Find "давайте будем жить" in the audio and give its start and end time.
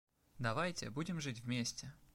0.39-1.41